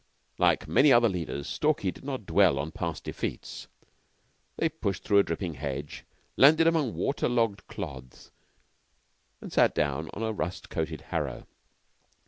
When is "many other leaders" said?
0.67-1.47